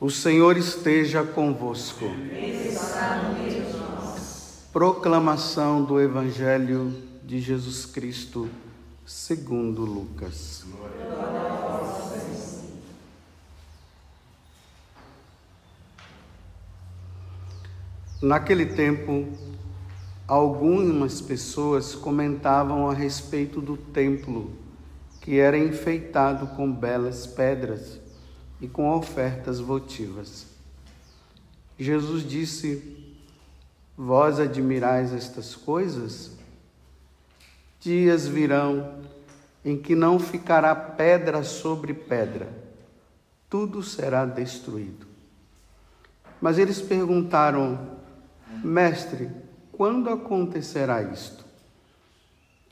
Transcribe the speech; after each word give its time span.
O 0.00 0.08
Senhor 0.08 0.56
esteja 0.56 1.22
convosco. 1.22 2.06
Proclamação 4.72 5.84
do 5.84 6.00
Evangelho 6.00 6.90
de 7.22 7.38
Jesus 7.38 7.84
Cristo, 7.84 8.48
segundo 9.04 9.84
Lucas. 9.84 10.64
Naquele 18.22 18.64
tempo, 18.64 19.28
algumas 20.26 21.20
pessoas 21.20 21.94
comentavam 21.94 22.88
a 22.88 22.94
respeito 22.94 23.60
do 23.60 23.76
templo, 23.76 24.50
que 25.20 25.38
era 25.38 25.58
enfeitado 25.58 26.46
com 26.56 26.72
belas 26.72 27.26
pedras 27.26 27.99
e 28.60 28.68
com 28.68 28.90
ofertas 28.90 29.58
votivas. 29.58 30.46
Jesus 31.78 32.28
disse: 32.28 33.16
Vós 33.96 34.38
admirais 34.38 35.12
estas 35.12 35.56
coisas? 35.56 36.32
Dias 37.80 38.26
virão 38.26 39.00
em 39.64 39.76
que 39.76 39.94
não 39.94 40.18
ficará 40.18 40.74
pedra 40.74 41.42
sobre 41.42 41.94
pedra, 41.94 42.48
tudo 43.48 43.82
será 43.82 44.24
destruído. 44.26 45.06
Mas 46.40 46.58
eles 46.58 46.80
perguntaram: 46.80 47.96
Mestre, 48.62 49.30
quando 49.72 50.10
acontecerá 50.10 51.02
isto? 51.02 51.44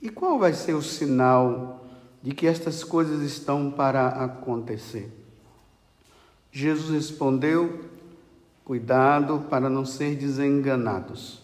E 0.01 0.11
qual 0.11 0.39
vai 0.39 0.53
ser 0.53 0.75
o 0.75 0.83
sinal 0.83 1.87
de 2.23 2.33
que 2.33 2.47
estas 2.47 2.85
coisas 2.85 3.23
estão 3.23 3.71
para 3.71 4.09
acontecer? 4.09 5.18
Jesus 6.51 6.91
respondeu: 6.91 7.85
Cuidado 8.65 9.47
para 9.49 9.69
não 9.69 9.85
ser 9.85 10.17
desenganados, 10.17 11.41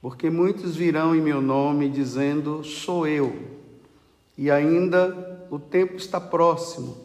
porque 0.00 0.30
muitos 0.30 0.76
virão 0.76 1.14
em 1.14 1.20
meu 1.20 1.40
nome 1.40 1.88
dizendo: 1.88 2.62
Sou 2.64 3.06
eu, 3.06 3.58
e 4.36 4.50
ainda 4.50 5.46
o 5.50 5.58
tempo 5.58 5.96
está 5.96 6.20
próximo. 6.20 6.96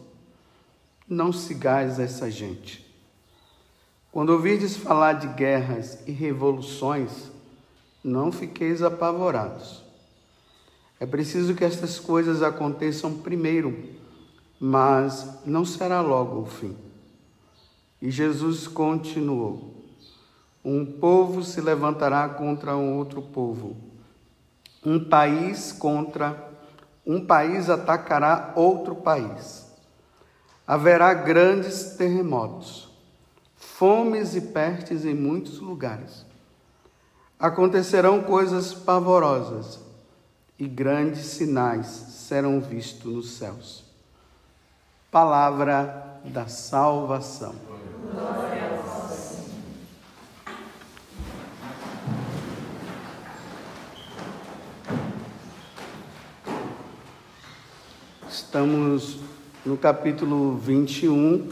Não 1.08 1.32
sigais 1.32 1.98
essa 1.98 2.30
gente. 2.30 2.84
Quando 4.10 4.30
ouvirdes 4.30 4.76
falar 4.76 5.14
de 5.14 5.28
guerras 5.28 5.98
e 6.06 6.10
revoluções, 6.10 7.30
não 8.02 8.32
fiqueis 8.32 8.82
apavorados. 8.82 9.84
É 10.98 11.04
preciso 11.04 11.54
que 11.54 11.64
estas 11.64 11.98
coisas 11.98 12.42
aconteçam 12.42 13.18
primeiro, 13.18 13.90
mas 14.58 15.40
não 15.44 15.64
será 15.64 16.00
logo 16.00 16.40
o 16.40 16.46
fim. 16.46 16.85
E 18.06 18.10
Jesus 18.12 18.68
continuou: 18.68 19.82
Um 20.64 20.86
povo 20.86 21.42
se 21.42 21.60
levantará 21.60 22.28
contra 22.28 22.76
um 22.76 22.98
outro 22.98 23.20
povo, 23.20 23.76
um 24.84 25.02
país 25.02 25.72
contra 25.72 26.54
um 27.04 27.26
país 27.26 27.68
atacará 27.68 28.52
outro 28.54 28.94
país. 28.94 29.66
Haverá 30.64 31.12
grandes 31.14 31.96
terremotos, 31.96 32.88
fomes 33.56 34.36
e 34.36 34.40
pestes 34.40 35.04
em 35.04 35.12
muitos 35.12 35.58
lugares. 35.58 36.24
Acontecerão 37.40 38.22
coisas 38.22 38.72
pavorosas 38.72 39.80
e 40.56 40.68
grandes 40.68 41.26
sinais 41.26 41.88
serão 41.88 42.60
vistos 42.60 43.12
nos 43.12 43.30
céus. 43.32 43.84
Palavra 45.10 46.20
da 46.24 46.46
salvação. 46.46 47.75
Estamos 58.28 59.18
no 59.64 59.76
capítulo 59.76 60.56
21 60.56 61.48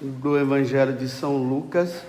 do 0.00 0.38
Evangelho 0.38 0.96
de 0.96 1.08
São 1.08 1.36
Lucas. 1.36 2.02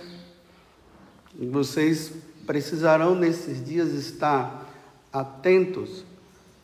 Vocês 1.52 2.12
precisarão 2.46 3.16
nesses 3.16 3.64
dias 3.64 3.90
estar 3.90 4.66
atentos, 5.14 6.04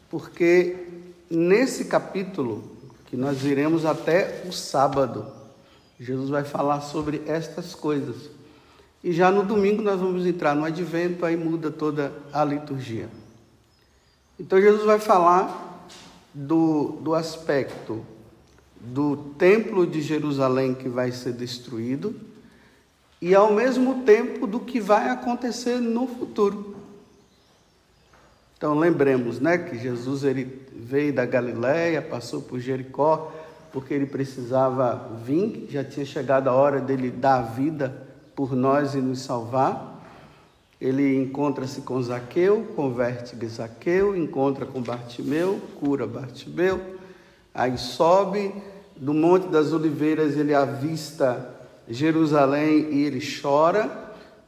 porque 0.09 0.87
nesse 1.29 1.85
capítulo, 1.85 2.63
que 3.05 3.15
nós 3.15 3.43
iremos 3.43 3.85
até 3.85 4.43
o 4.47 4.51
sábado, 4.51 5.42
Jesus 5.99 6.29
vai 6.29 6.43
falar 6.43 6.81
sobre 6.81 7.21
estas 7.27 7.75
coisas. 7.75 8.29
E 9.03 9.11
já 9.11 9.31
no 9.31 9.43
domingo 9.43 9.81
nós 9.81 9.99
vamos 9.99 10.25
entrar 10.25 10.55
no 10.55 10.65
advento, 10.65 11.25
aí 11.25 11.35
muda 11.35 11.69
toda 11.69 12.13
a 12.31 12.43
liturgia. 12.43 13.09
Então 14.39 14.59
Jesus 14.59 14.85
vai 14.85 14.99
falar 14.99 15.87
do, 16.33 16.97
do 17.01 17.13
aspecto 17.13 18.05
do 18.83 19.15
templo 19.37 19.87
de 19.87 20.01
Jerusalém 20.01 20.73
que 20.73 20.89
vai 20.89 21.11
ser 21.11 21.31
destruído 21.33 22.15
e 23.21 23.33
ao 23.33 23.53
mesmo 23.53 24.03
tempo 24.03 24.45
do 24.45 24.59
que 24.59 24.81
vai 24.81 25.09
acontecer 25.09 25.79
no 25.79 26.05
futuro. 26.05 26.75
Então 28.57 28.77
lembremos, 28.77 29.39
né, 29.39 29.57
que 29.57 29.77
Jesus 29.77 30.25
ele 30.25 30.61
veio 30.73 31.13
da 31.13 31.25
Galiléia, 31.25 32.01
passou 32.01 32.41
por 32.41 32.59
Jericó, 32.59 33.31
porque 33.73 33.91
ele 33.91 34.05
precisava 34.05 35.09
vir, 35.25 35.67
já 35.67 35.83
tinha 35.83 36.05
chegado 36.05 36.47
a 36.47 36.53
hora 36.53 36.79
dele 36.79 37.09
dar 37.09 37.39
a 37.39 37.41
vida 37.41 38.07
por 38.35 38.55
nós 38.55 38.93
e 38.93 38.99
nos 38.99 39.21
salvar. 39.21 39.99
Ele 40.79 41.17
encontra-se 41.17 41.81
com 41.81 41.99
Zaqueu, 42.01 42.67
converte 42.75 43.35
Zaqueu, 43.47 44.15
encontra 44.15 44.67
com 44.67 44.79
Bartimeu, 44.79 45.59
cura 45.79 46.05
Bartimeu, 46.05 46.79
aí 47.53 47.75
sobe 47.77 48.53
do 48.95 49.13
Monte 49.13 49.47
das 49.47 49.73
Oliveiras, 49.73 50.37
ele 50.37 50.53
avista 50.53 51.49
Jerusalém 51.89 52.89
e 52.91 53.05
ele 53.05 53.21
chora, 53.41 53.89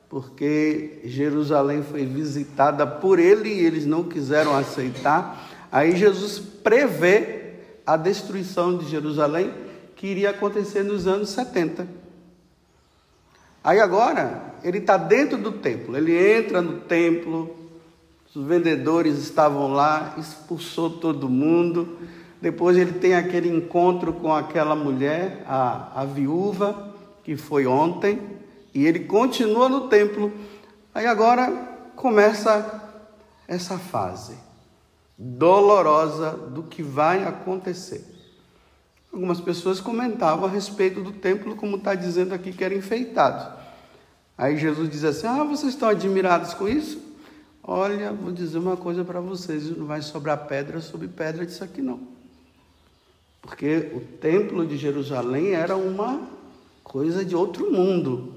porque 0.07 0.99
Jerusalém 1.03 1.81
foi 1.81 2.05
visitada 2.05 2.85
por 2.85 3.17
ele 3.17 3.49
e 3.49 3.65
eles 3.65 3.87
não 3.87 4.03
quiseram 4.03 4.55
aceitar. 4.55 5.49
Aí 5.71 5.95
Jesus 5.95 6.37
prevê 6.37 7.34
a 7.85 7.95
destruição 7.95 8.77
de 8.77 8.89
Jerusalém, 8.89 9.53
que 9.95 10.07
iria 10.07 10.31
acontecer 10.31 10.83
nos 10.83 11.07
anos 11.07 11.29
70. 11.29 11.87
Aí 13.63 13.79
agora, 13.79 14.53
ele 14.63 14.79
está 14.79 14.97
dentro 14.97 15.37
do 15.37 15.51
templo, 15.53 15.95
ele 15.95 16.15
entra 16.15 16.61
no 16.61 16.81
templo, 16.81 17.55
os 18.33 18.45
vendedores 18.45 19.17
estavam 19.17 19.71
lá, 19.71 20.15
expulsou 20.17 20.89
todo 20.89 21.29
mundo. 21.29 21.97
Depois 22.41 22.77
ele 22.77 22.93
tem 22.93 23.15
aquele 23.15 23.49
encontro 23.49 24.13
com 24.13 24.33
aquela 24.33 24.75
mulher, 24.75 25.43
a, 25.47 26.01
a 26.01 26.05
viúva, 26.05 26.93
que 27.23 27.37
foi 27.37 27.65
ontem, 27.65 28.21
e 28.73 28.85
ele 28.85 28.99
continua 28.99 29.69
no 29.69 29.87
templo. 29.87 30.31
Aí 30.93 31.05
agora 31.05 31.51
começa 31.95 32.83
essa 33.47 33.77
fase 33.77 34.44
dolorosa 35.17 36.31
do 36.31 36.63
que 36.63 36.83
vai 36.83 37.23
acontecer. 37.23 38.05
Algumas 39.11 39.39
pessoas 39.39 39.79
comentavam 39.79 40.45
a 40.45 40.49
respeito 40.49 41.01
do 41.01 41.13
templo, 41.13 41.55
como 41.55 41.77
está 41.77 41.95
dizendo 41.95 42.33
aqui, 42.33 42.51
que 42.51 42.63
era 42.63 42.75
enfeitado. 42.75 43.57
Aí 44.37 44.57
Jesus 44.57 44.89
diz 44.89 45.03
assim: 45.05 45.27
Ah, 45.27 45.43
vocês 45.43 45.73
estão 45.73 45.87
admirados 45.87 46.53
com 46.53 46.67
isso? 46.67 47.01
Olha, 47.63 48.11
vou 48.11 48.31
dizer 48.31 48.57
uma 48.57 48.75
coisa 48.75 49.05
para 49.05 49.21
vocês: 49.21 49.69
não 49.75 49.85
vai 49.85 50.01
sobrar 50.01 50.47
pedra 50.47 50.81
sobre 50.81 51.07
pedra 51.07 51.45
disso 51.45 51.63
aqui, 51.63 51.81
não. 51.81 51.99
Porque 53.41 53.91
o 53.93 54.01
templo 54.01 54.65
de 54.65 54.75
Jerusalém 54.75 55.53
era 55.53 55.77
uma 55.77 56.19
coisa 56.83 57.23
de 57.23 57.35
outro 57.35 57.71
mundo. 57.71 58.33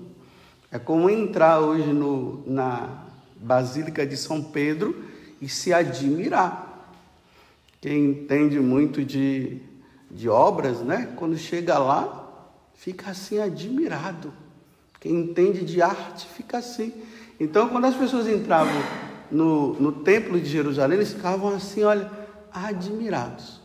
É 0.70 0.78
como 0.78 1.08
entrar 1.10 1.60
hoje 1.60 1.92
no, 1.92 2.42
na 2.46 3.04
Basílica 3.36 4.06
de 4.06 4.16
São 4.16 4.42
Pedro 4.42 5.04
e 5.40 5.48
se 5.48 5.72
admirar. 5.72 6.67
Quem 7.80 8.06
entende 8.06 8.58
muito 8.58 9.04
de, 9.04 9.60
de 10.10 10.28
obras, 10.28 10.80
né? 10.80 11.12
Quando 11.16 11.36
chega 11.38 11.78
lá, 11.78 12.26
fica 12.74 13.10
assim 13.10 13.38
admirado. 13.38 14.32
Quem 15.00 15.14
entende 15.14 15.64
de 15.64 15.80
arte 15.80 16.26
fica 16.26 16.58
assim. 16.58 16.92
Então, 17.38 17.68
quando 17.68 17.84
as 17.84 17.94
pessoas 17.94 18.26
entravam 18.26 18.82
no, 19.30 19.74
no 19.74 19.92
templo 19.92 20.40
de 20.40 20.48
Jerusalém, 20.48 20.98
eles 20.98 21.12
ficavam 21.12 21.54
assim, 21.54 21.84
olha, 21.84 22.10
admirados. 22.52 23.60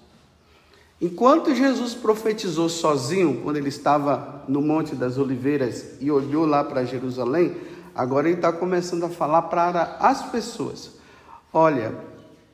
Enquanto 1.02 1.54
Jesus 1.54 1.94
profetizou 1.96 2.70
sozinho, 2.70 3.42
quando 3.44 3.58
ele 3.58 3.70
estava 3.70 4.46
no 4.48 4.62
Monte 4.62 4.96
das 4.96 5.18
Oliveiras 5.18 5.96
e 6.00 6.12
olhou 6.12 6.46
lá 6.46 6.64
para 6.64 6.86
Jerusalém, 6.86 7.58
agora 7.96 8.28
ele 8.28 8.38
está 8.38 8.54
começando 8.54 9.04
a 9.04 9.10
falar 9.10 9.44
para 9.44 9.98
as 10.00 10.24
pessoas: 10.30 10.92
olha, 11.52 11.96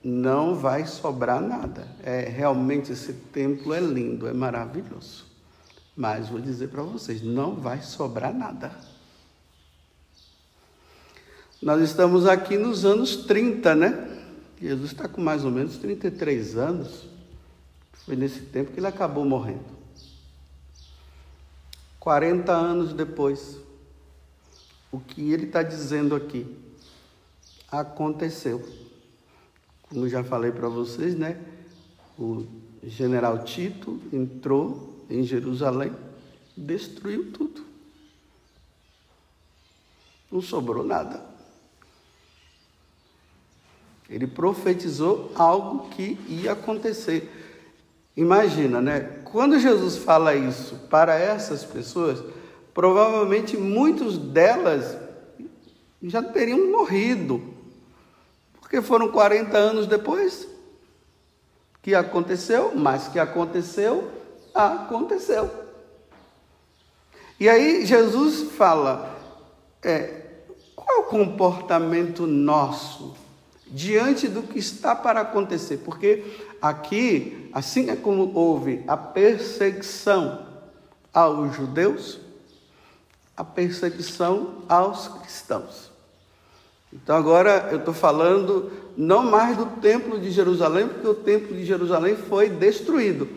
não 0.03 0.55
vai 0.55 0.85
sobrar 0.85 1.41
nada. 1.41 1.87
É 2.03 2.21
realmente 2.21 2.91
esse 2.91 3.13
templo 3.13 3.73
é 3.73 3.79
lindo, 3.79 4.27
é 4.27 4.33
maravilhoso. 4.33 5.25
Mas 5.95 6.29
vou 6.29 6.39
dizer 6.39 6.69
para 6.69 6.83
vocês, 6.83 7.21
não 7.21 7.55
vai 7.55 7.81
sobrar 7.81 8.33
nada. 8.33 8.71
Nós 11.61 11.81
estamos 11.81 12.25
aqui 12.25 12.57
nos 12.57 12.85
anos 12.85 13.17
30, 13.17 13.75
né? 13.75 14.17
Jesus 14.61 14.91
está 14.91 15.09
com 15.09 15.21
mais 15.21 15.43
ou 15.43 15.51
menos 15.51 15.77
33 15.77 16.55
anos. 16.55 17.05
Foi 18.05 18.15
nesse 18.15 18.41
tempo 18.41 18.71
que 18.71 18.79
ele 18.79 18.87
acabou 18.87 19.25
morrendo. 19.25 19.77
40 21.99 22.51
anos 22.51 22.93
depois, 22.93 23.57
o 24.89 24.99
que 24.99 25.31
ele 25.31 25.45
está 25.45 25.61
dizendo 25.61 26.15
aqui 26.15 26.57
aconteceu. 27.69 28.65
Como 29.89 30.07
já 30.07 30.23
falei 30.23 30.51
para 30.51 30.69
vocês, 30.69 31.15
né? 31.15 31.37
O 32.17 32.45
general 32.83 33.43
Tito 33.43 33.99
entrou 34.13 35.03
em 35.09 35.23
Jerusalém, 35.23 35.91
destruiu 36.55 37.31
tudo. 37.31 37.65
Não 40.31 40.41
sobrou 40.41 40.83
nada. 40.83 41.25
Ele 44.07 44.27
profetizou 44.27 45.31
algo 45.35 45.89
que 45.89 46.19
ia 46.27 46.51
acontecer. 46.51 47.31
Imagina, 48.15 48.81
né? 48.81 48.99
Quando 49.31 49.59
Jesus 49.59 49.97
fala 49.97 50.35
isso 50.35 50.75
para 50.89 51.15
essas 51.15 51.63
pessoas, 51.63 52.23
provavelmente 52.73 53.55
muitos 53.55 54.17
delas 54.17 54.97
já 56.01 56.21
teriam 56.21 56.71
morrido. 56.71 57.58
Porque 58.69 58.83
foram 58.83 59.11
40 59.11 59.57
anos 59.57 59.87
depois 59.87 60.47
que 61.81 61.95
aconteceu, 61.95 62.71
mas 62.75 63.07
que 63.07 63.17
aconteceu, 63.17 64.11
aconteceu. 64.53 65.49
E 67.39 67.49
aí 67.49 67.83
Jesus 67.83 68.51
fala: 68.51 69.17
é, 69.81 70.21
qual 70.75 70.87
é 70.87 70.99
o 70.99 71.05
comportamento 71.05 72.27
nosso 72.27 73.15
diante 73.65 74.27
do 74.27 74.43
que 74.43 74.59
está 74.59 74.95
para 74.95 75.21
acontecer? 75.21 75.77
Porque 75.77 76.23
aqui, 76.61 77.49
assim 77.51 77.89
é 77.89 77.95
como 77.95 78.31
houve 78.35 78.83
a 78.87 78.95
perseguição 78.95 80.45
aos 81.11 81.55
judeus, 81.55 82.19
a 83.35 83.43
perseguição 83.43 84.63
aos 84.69 85.07
cristãos. 85.07 85.88
Então 86.91 87.15
agora 87.15 87.69
eu 87.71 87.77
estou 87.77 87.93
falando 87.93 88.71
não 88.97 89.23
mais 89.23 89.55
do 89.55 89.65
templo 89.65 90.19
de 90.19 90.31
Jerusalém, 90.31 90.87
porque 90.87 91.07
o 91.07 91.13
templo 91.13 91.55
de 91.55 91.63
Jerusalém 91.63 92.15
foi 92.15 92.49
destruído. 92.49 93.27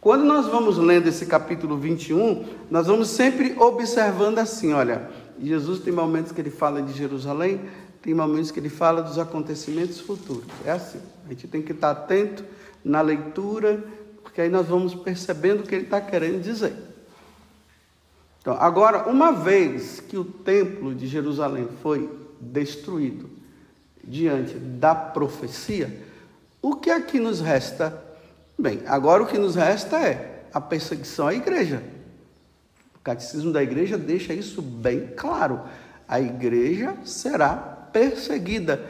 Quando 0.00 0.24
nós 0.24 0.46
vamos 0.46 0.78
lendo 0.78 1.08
esse 1.08 1.26
capítulo 1.26 1.76
21, 1.76 2.44
nós 2.70 2.86
vamos 2.86 3.08
sempre 3.08 3.54
observando 3.58 4.38
assim, 4.38 4.72
olha, 4.72 5.10
Jesus 5.42 5.80
tem 5.80 5.92
momentos 5.92 6.32
que 6.32 6.40
ele 6.40 6.50
fala 6.50 6.80
de 6.80 6.92
Jerusalém, 6.92 7.60
tem 8.00 8.14
momentos 8.14 8.50
que 8.50 8.58
ele 8.58 8.70
fala 8.70 9.02
dos 9.02 9.18
acontecimentos 9.18 10.00
futuros. 10.00 10.44
É 10.64 10.70
assim. 10.70 11.00
A 11.26 11.28
gente 11.30 11.48
tem 11.48 11.60
que 11.60 11.72
estar 11.72 11.90
atento 11.90 12.44
na 12.84 13.02
leitura, 13.02 13.84
porque 14.22 14.40
aí 14.40 14.48
nós 14.48 14.66
vamos 14.66 14.94
percebendo 14.94 15.60
o 15.60 15.62
que 15.64 15.74
ele 15.74 15.84
está 15.84 16.00
querendo 16.00 16.40
dizer. 16.40 16.72
Então, 18.40 18.56
agora, 18.58 19.06
uma 19.06 19.32
vez 19.32 20.00
que 20.00 20.16
o 20.16 20.24
templo 20.24 20.94
de 20.94 21.06
Jerusalém 21.06 21.68
foi 21.82 22.08
destruído 22.40 23.30
diante 24.02 24.54
da 24.54 24.94
profecia, 24.94 26.02
o 26.62 26.76
que 26.76 26.90
aqui 26.90 27.18
é 27.18 27.20
nos 27.20 27.40
resta? 27.40 28.02
Bem, 28.58 28.82
agora 28.86 29.22
o 29.22 29.26
que 29.26 29.38
nos 29.38 29.54
resta 29.54 29.98
é 30.00 30.44
a 30.52 30.60
perseguição 30.60 31.26
à 31.26 31.34
igreja. 31.34 31.82
O 32.94 32.98
catecismo 32.98 33.52
da 33.52 33.62
igreja 33.62 33.96
deixa 33.96 34.34
isso 34.34 34.60
bem 34.60 35.08
claro. 35.16 35.60
A 36.06 36.20
igreja 36.20 36.96
será 37.04 37.54
perseguida. 37.54 38.84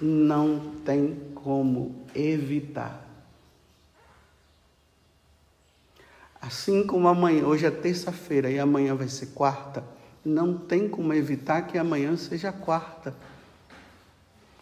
Não 0.00 0.74
tem 0.84 1.18
como 1.34 2.04
evitar. 2.14 3.08
Assim 6.40 6.86
como 6.86 7.08
amanhã, 7.08 7.44
hoje 7.44 7.66
é 7.66 7.70
terça-feira 7.70 8.50
e 8.50 8.58
amanhã 8.58 8.94
vai 8.94 9.08
ser 9.08 9.26
quarta, 9.26 9.82
não 10.28 10.56
tem 10.56 10.88
como 10.88 11.12
evitar 11.14 11.62
que 11.62 11.78
amanhã 11.78 12.16
seja 12.16 12.52
quarta. 12.52 13.14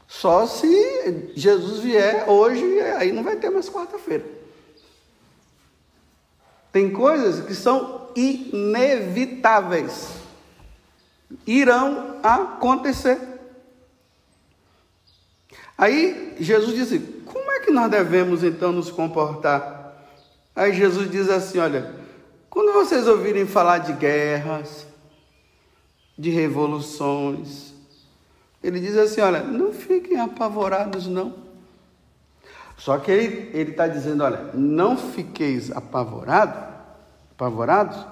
Só 0.07 0.47
se 0.47 1.33
Jesus 1.35 1.81
vier 1.81 2.29
hoje, 2.29 2.81
aí 2.81 3.13
não 3.13 3.25
vai 3.25 3.37
ter 3.37 3.51
mais 3.51 3.69
quarta-feira. 3.69 4.25
Tem 6.71 6.93
coisas 6.93 7.45
que 7.45 7.55
são 7.55 8.11
inevitáveis, 8.15 10.11
irão 11.47 12.21
acontecer. 12.23 13.19
Aí 15.77 16.37
Jesus 16.39 16.75
disse: 16.75 16.99
como 17.25 17.51
é 17.51 17.61
que 17.61 17.71
nós 17.71 17.91
devemos 17.91 18.45
então 18.45 18.73
nos 18.73 18.91
comportar? 18.91 19.95
Aí 20.55 20.73
Jesus 20.73 21.11
diz 21.11 21.29
assim: 21.29 21.59
olha, 21.59 21.95
quando 22.49 22.73
vocês 22.73 23.07
ouvirem 23.09 23.47
falar 23.47 23.79
de 23.79 23.93
guerras, 23.93 24.86
de 26.19 26.31
revoluções, 26.31 27.75
ele 28.63 28.81
diz 28.81 28.97
assim: 28.97 29.21
olha, 29.21 29.43
não 29.43 29.73
fiquem 29.73 30.19
apavorados, 30.19 31.07
não. 31.07 31.35
Só 32.77 32.99
que 32.99 33.11
ele 33.11 33.71
está 33.71 33.87
dizendo: 33.87 34.25
olha, 34.25 34.51
não 34.55 34.97
fiqueis 34.97 35.71
apavorados, 35.71 36.63
apavorados, 37.33 38.07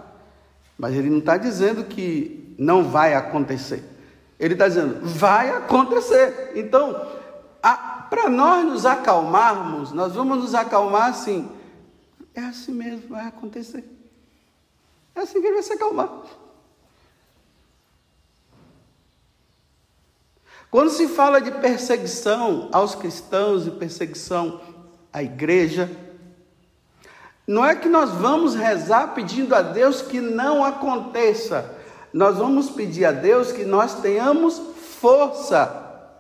mas 0.79 0.95
ele 0.95 1.11
não 1.11 1.19
está 1.19 1.37
dizendo 1.37 1.85
que 1.85 2.55
não 2.59 2.85
vai 2.85 3.15
acontecer. 3.15 3.83
Ele 4.39 4.55
está 4.55 4.69
dizendo: 4.69 5.01
vai 5.07 5.51
acontecer. 5.51 6.53
Então, 6.55 7.07
para 8.11 8.29
nós 8.29 8.65
nos 8.65 8.87
acalmarmos, 8.87 9.93
nós 9.93 10.15
vamos 10.15 10.39
nos 10.39 10.55
acalmar 10.55 11.11
assim 11.11 11.49
é 12.35 12.41
assim 12.41 12.73
mesmo, 12.73 13.09
vai 13.09 13.27
acontecer. 13.27 13.85
É 15.15 15.21
assim 15.21 15.41
que 15.41 15.47
ele 15.47 15.55
vai 15.55 15.63
se 15.63 15.73
acalmar. 15.73 16.11
Quando 20.75 20.91
se 20.91 21.07
fala 21.07 21.41
de 21.41 21.53
perseguição 21.53 22.69
aos 22.73 22.97
cristãos 22.97 23.65
e 23.65 23.71
perseguição 23.71 24.61
à 25.13 25.23
igreja, 25.23 25.89
não 27.47 27.65
é 27.65 27.77
que 27.77 27.89
nós 27.89 28.11
vamos 28.11 28.57
rezar 28.57 29.15
pedindo 29.15 29.55
a 29.55 29.63
Deus 29.63 30.03
que 30.03 30.21
não 30.21 30.65
aconteça. 30.65 31.79
Nós 32.13 32.39
vamos 32.39 32.71
pedir 32.71 33.05
a 33.05 33.13
Deus 33.13 33.53
que 33.53 33.65
nós 33.65 34.01
tenhamos 34.01 34.61
força 35.01 36.11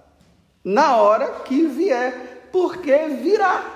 na 0.62 0.99
hora 0.99 1.40
que 1.40 1.67
vier, 1.67 2.49
porque 2.52 3.09
virá. 3.09 3.75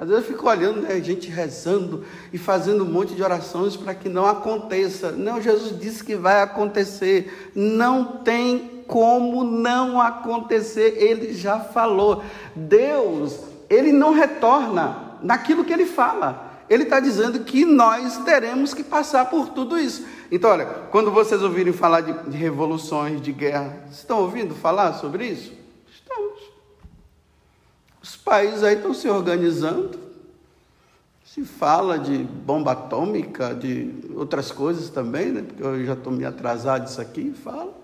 Às 0.00 0.08
vezes 0.08 0.24
eu 0.24 0.32
fico 0.32 0.48
olhando, 0.48 0.80
né, 0.80 0.98
gente 1.02 1.28
rezando 1.28 2.06
e 2.32 2.38
fazendo 2.38 2.84
um 2.84 2.90
monte 2.90 3.14
de 3.14 3.22
orações 3.22 3.76
para 3.76 3.94
que 3.94 4.08
não 4.08 4.24
aconteça. 4.24 5.12
Não, 5.12 5.42
Jesus 5.42 5.78
disse 5.78 6.02
que 6.02 6.16
vai 6.16 6.40
acontecer. 6.40 7.52
Não 7.54 8.16
tem 8.22 8.79
como 8.90 9.44
não 9.44 10.00
acontecer. 10.00 10.96
Ele 10.98 11.32
já 11.32 11.60
falou. 11.60 12.24
Deus, 12.56 13.38
ele 13.70 13.92
não 13.92 14.12
retorna 14.12 15.16
naquilo 15.22 15.64
que 15.64 15.72
ele 15.72 15.86
fala. 15.86 16.50
Ele 16.68 16.82
está 16.82 16.98
dizendo 17.00 17.40
que 17.40 17.64
nós 17.64 18.18
teremos 18.18 18.74
que 18.74 18.82
passar 18.82 19.30
por 19.30 19.50
tudo 19.50 19.78
isso. 19.78 20.04
Então, 20.30 20.50
olha, 20.50 20.66
quando 20.66 21.10
vocês 21.10 21.40
ouvirem 21.42 21.72
falar 21.72 22.00
de, 22.00 22.12
de 22.30 22.36
revoluções, 22.36 23.20
de 23.20 23.32
guerra, 23.32 23.84
estão 23.90 24.20
ouvindo 24.20 24.54
falar 24.54 24.94
sobre 24.94 25.26
isso? 25.26 25.52
Os 28.02 28.16
países 28.16 28.64
aí 28.64 28.76
estão 28.76 28.92
se 28.92 29.08
organizando. 29.08 29.98
Se 31.24 31.44
fala 31.44 31.96
de 31.96 32.18
bomba 32.18 32.72
atômica, 32.72 33.54
de 33.54 33.94
outras 34.16 34.50
coisas 34.50 34.90
também, 34.90 35.26
né? 35.26 35.42
Porque 35.42 35.62
eu 35.62 35.84
já 35.84 35.92
estou 35.92 36.12
me 36.12 36.24
atrasado 36.24 36.84
disso 36.84 37.00
aqui, 37.00 37.32
fala. 37.32 37.79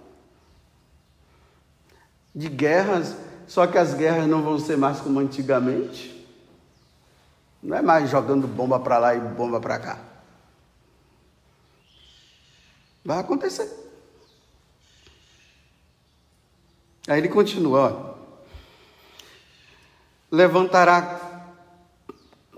De 2.37 2.51
guerras, 2.51 3.17
só 3.49 3.67
que 3.67 3.79
as 3.79 3.95
guerras 3.95 4.29
não 4.29 4.43
vão 4.43 4.59
ser 4.59 4.77
mais 4.77 5.01
como 5.01 5.19
antigamente. 5.19 6.15
Não 7.63 7.77
é 7.77 7.81
mais 7.81 8.11
jogando 8.11 8.47
bomba 8.47 8.79
para 8.79 8.99
lá 8.99 9.15
e 9.15 9.21
bomba 9.21 9.59
para 9.59 9.79
cá. 9.79 9.99
Vai 13.03 13.19
acontecer. 13.19 13.85
Aí 17.09 17.19
ele 17.19 17.29
continua, 17.29 18.13
ó 18.13 18.17
levantará 20.31 21.21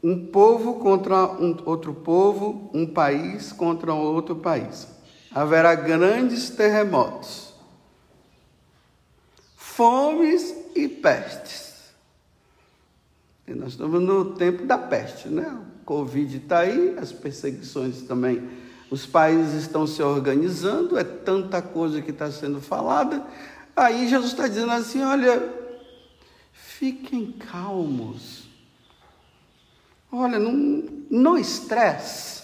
um 0.02 0.26
povo 0.26 0.74
contra 0.80 1.26
um 1.32 1.56
outro 1.64 1.92
povo, 1.92 2.70
um 2.72 2.86
país 2.86 3.52
contra 3.52 3.92
outro 3.92 4.36
país. 4.36 4.88
Haverá 5.34 5.74
grandes 5.74 6.50
terremotos, 6.50 7.47
fomes 9.78 10.52
e 10.74 10.88
pestes. 10.88 11.92
E 13.46 13.54
nós 13.54 13.74
estamos 13.74 14.02
no 14.02 14.34
tempo 14.34 14.66
da 14.66 14.76
peste, 14.76 15.28
né? 15.28 15.56
O 15.80 15.84
Covid 15.84 16.36
está 16.36 16.58
aí, 16.58 16.98
as 16.98 17.12
perseguições 17.12 18.02
também. 18.02 18.50
Os 18.90 19.06
países 19.06 19.62
estão 19.62 19.86
se 19.86 20.02
organizando, 20.02 20.98
é 20.98 21.04
tanta 21.04 21.62
coisa 21.62 22.02
que 22.02 22.10
está 22.10 22.28
sendo 22.28 22.60
falada. 22.60 23.24
Aí 23.76 24.08
Jesus 24.08 24.32
está 24.32 24.48
dizendo 24.48 24.72
assim: 24.72 25.00
olha, 25.00 25.48
fiquem 26.52 27.30
calmos. 27.30 28.48
Olha, 30.10 30.40
não, 30.40 30.52
no 31.08 31.38
estresse. 31.38 32.42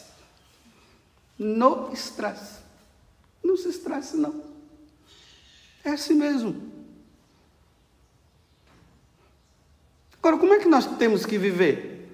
No 1.36 1.92
estresse. 1.92 2.60
Não 3.42 3.56
se 3.56 3.70
estresse, 3.70 4.16
não. 4.16 4.40
É 5.82 5.90
assim 5.90 6.14
mesmo. 6.14 6.73
Agora, 10.24 10.38
como 10.38 10.54
é 10.54 10.58
que 10.58 10.66
nós 10.66 10.86
temos 10.86 11.26
que 11.26 11.36
viver? 11.36 12.08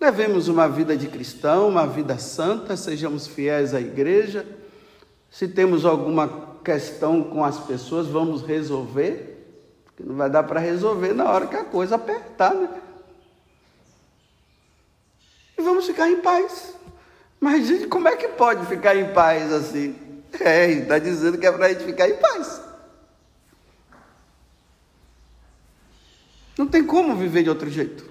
Levemos 0.00 0.48
uma 0.48 0.68
vida 0.68 0.96
de 0.96 1.06
cristão, 1.06 1.68
uma 1.68 1.86
vida 1.86 2.18
santa, 2.18 2.76
sejamos 2.76 3.28
fiéis 3.28 3.72
à 3.74 3.80
igreja. 3.80 4.44
Se 5.30 5.46
temos 5.46 5.84
alguma 5.84 6.58
questão 6.64 7.22
com 7.22 7.44
as 7.44 7.56
pessoas, 7.60 8.08
vamos 8.08 8.42
resolver, 8.42 9.54
porque 9.84 10.02
não 10.02 10.16
vai 10.16 10.28
dar 10.28 10.42
para 10.42 10.58
resolver 10.58 11.14
na 11.14 11.30
hora 11.30 11.46
que 11.46 11.54
a 11.54 11.62
coisa 11.62 11.94
apertar, 11.94 12.52
né? 12.56 12.70
E 15.56 15.62
vamos 15.62 15.86
ficar 15.86 16.10
em 16.10 16.20
paz. 16.20 16.74
Mas, 17.38 17.68
gente, 17.68 17.86
como 17.86 18.08
é 18.08 18.16
que 18.16 18.26
pode 18.26 18.66
ficar 18.66 18.96
em 18.96 19.12
paz 19.12 19.52
assim? 19.52 19.94
É, 20.40 20.72
está 20.72 20.98
dizendo 20.98 21.38
que 21.38 21.46
é 21.46 21.52
para 21.52 21.66
a 21.66 21.68
gente 21.68 21.84
ficar 21.84 22.08
em 22.08 22.16
paz. 22.16 22.66
Não 26.58 26.66
tem 26.66 26.77
como 26.88 27.14
viver 27.14 27.42
de 27.42 27.50
outro 27.50 27.70
jeito. 27.70 28.08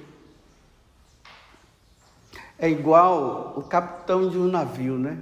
É 2.59 2.69
igual 2.69 3.53
o 3.57 3.63
capitão 3.63 4.29
de 4.29 4.37
um 4.37 4.47
navio, 4.47 4.97
né? 4.97 5.19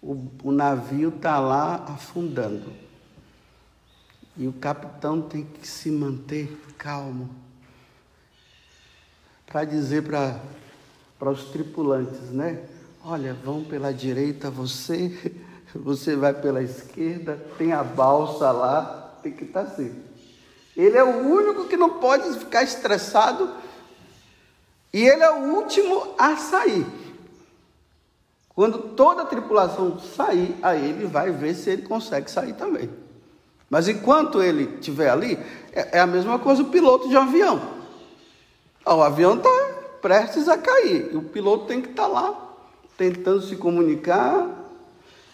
O, 0.00 0.28
o 0.44 0.52
navio 0.52 1.10
está 1.10 1.38
lá 1.40 1.84
afundando. 1.88 2.72
E 4.36 4.46
o 4.46 4.52
capitão 4.52 5.20
tem 5.20 5.44
que 5.44 5.66
se 5.66 5.90
manter 5.90 6.56
calmo 6.78 7.28
para 9.44 9.64
dizer 9.64 10.04
para 10.04 11.30
os 11.30 11.44
tripulantes, 11.46 12.30
né? 12.30 12.64
Olha, 13.04 13.34
vão 13.34 13.64
pela 13.64 13.92
direita 13.92 14.50
você, 14.50 15.34
você 15.74 16.14
vai 16.14 16.32
pela 16.32 16.62
esquerda, 16.62 17.36
tem 17.58 17.72
a 17.72 17.82
balsa 17.82 18.52
lá, 18.52 19.18
tem 19.20 19.32
que 19.32 19.44
estar 19.44 19.64
tá 19.64 19.72
assim. 19.72 20.09
Ele 20.80 20.96
é 20.96 21.04
o 21.04 21.18
único 21.28 21.66
que 21.66 21.76
não 21.76 21.90
pode 21.98 22.38
ficar 22.38 22.62
estressado 22.62 23.50
e 24.92 25.06
ele 25.06 25.22
é 25.22 25.30
o 25.30 25.54
último 25.54 26.14
a 26.18 26.36
sair. 26.36 26.86
Quando 28.54 28.78
toda 28.78 29.22
a 29.22 29.26
tripulação 29.26 29.98
sair, 29.98 30.56
aí 30.62 30.88
ele 30.88 31.06
vai 31.06 31.30
ver 31.30 31.54
se 31.54 31.68
ele 31.68 31.82
consegue 31.82 32.30
sair 32.30 32.54
também. 32.54 32.90
Mas 33.68 33.88
enquanto 33.88 34.42
ele 34.42 34.74
estiver 34.74 35.10
ali, 35.10 35.38
é, 35.72 35.98
é 35.98 36.00
a 36.00 36.06
mesma 36.06 36.38
coisa 36.38 36.62
o 36.62 36.70
piloto 36.70 37.08
de 37.08 37.16
um 37.16 37.20
avião. 37.20 37.60
O 38.84 39.02
avião 39.02 39.36
está 39.36 39.50
prestes 40.00 40.48
a 40.48 40.56
cair 40.56 41.10
e 41.12 41.16
o 41.16 41.22
piloto 41.22 41.66
tem 41.66 41.82
que 41.82 41.90
estar 41.90 42.04
tá 42.04 42.08
lá 42.08 42.54
tentando 42.96 43.42
se 43.42 43.54
comunicar, 43.54 44.48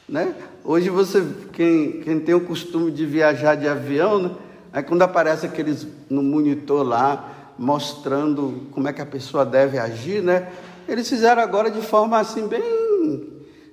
né? 0.08 0.34
Hoje 0.64 0.90
você, 0.90 1.24
quem, 1.52 2.00
quem 2.00 2.20
tem 2.20 2.34
o 2.34 2.44
costume 2.44 2.90
de 2.90 3.06
viajar 3.06 3.54
de 3.54 3.68
avião, 3.68 4.18
né? 4.18 4.36
Aí 4.76 4.82
quando 4.82 5.00
aparece 5.00 5.46
aqueles 5.46 5.86
no 6.10 6.22
monitor 6.22 6.86
lá, 6.86 7.54
mostrando 7.58 8.66
como 8.72 8.86
é 8.86 8.92
que 8.92 9.00
a 9.00 9.06
pessoa 9.06 9.42
deve 9.42 9.78
agir, 9.78 10.22
né? 10.22 10.52
Eles 10.86 11.08
fizeram 11.08 11.40
agora 11.40 11.70
de 11.70 11.80
forma 11.80 12.18
assim, 12.18 12.46
bem, 12.46 13.26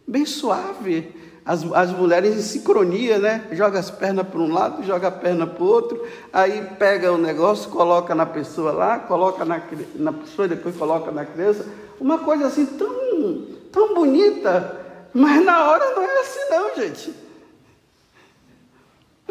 bem 0.08 0.26
suave. 0.26 1.14
As, 1.44 1.62
as 1.74 1.92
mulheres 1.92 2.38
em 2.38 2.42
sincronia, 2.42 3.20
né? 3.20 3.46
Joga 3.52 3.80
as 3.80 3.92
pernas 3.92 4.26
para 4.26 4.40
um 4.40 4.54
lado, 4.54 4.82
joga 4.86 5.10
a 5.10 5.12
perna 5.12 5.46
para 5.46 5.62
o 5.62 5.68
outro, 5.68 6.02
aí 6.32 6.70
pega 6.80 7.12
o 7.12 7.18
negócio, 7.18 7.70
coloca 7.70 8.16
na 8.16 8.26
pessoa 8.26 8.72
lá, 8.72 8.98
coloca 9.00 9.44
na, 9.44 9.62
na 9.96 10.14
pessoa 10.14 10.48
depois 10.48 10.74
coloca 10.78 11.12
na 11.12 11.26
criança. 11.26 11.66
Uma 12.00 12.20
coisa 12.20 12.48
assim 12.48 12.66
tão, 12.66 13.42
tão 13.74 13.94
bonita, 13.94 14.80
mas 15.14 15.44
na 15.44 15.70
hora 15.70 15.84
não 15.96 16.02
é 16.02 16.22
assim 16.22 16.40
não, 16.50 16.76
gente. 16.82 17.23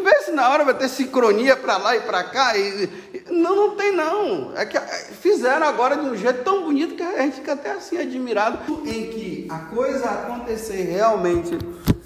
Vê 0.02 0.22
se 0.22 0.32
na 0.32 0.48
hora 0.48 0.64
vai 0.64 0.74
ter 0.74 0.88
sincronia 0.88 1.56
para 1.56 1.76
lá 1.76 1.96
e 1.96 2.00
para 2.00 2.24
cá. 2.24 2.56
E, 2.56 2.90
não, 3.30 3.54
não 3.54 3.76
tem 3.76 3.92
não. 3.92 4.56
É 4.56 4.66
que 4.66 4.76
é, 4.76 4.80
fizeram 5.20 5.66
agora 5.66 5.96
de 5.96 6.06
um 6.06 6.16
jeito 6.16 6.42
tão 6.42 6.64
bonito 6.64 6.94
que 6.94 7.02
a 7.02 7.22
gente 7.22 7.36
fica 7.36 7.52
até 7.52 7.72
assim 7.72 7.98
admirado. 7.98 8.58
Em 8.84 9.10
que 9.10 9.46
a 9.48 9.58
coisa 9.58 10.10
acontecer 10.10 10.82
realmente, 10.82 11.58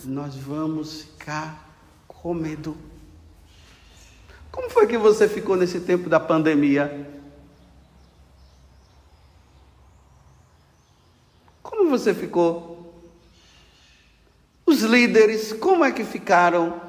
nós 0.04 0.36
vamos 0.36 1.02
ficar 1.02 1.66
com 2.06 2.34
medo. 2.34 2.76
Como 4.52 4.70
foi 4.70 4.86
que 4.86 4.96
você 4.96 5.28
ficou 5.28 5.56
nesse 5.56 5.80
tempo 5.80 6.08
da 6.08 6.18
pandemia? 6.18 7.06
Como 11.62 11.90
você 11.90 12.14
ficou? 12.14 12.94
Os 14.64 14.80
líderes, 14.82 15.52
como 15.52 15.84
é 15.84 15.92
que 15.92 16.04
ficaram? 16.04 16.85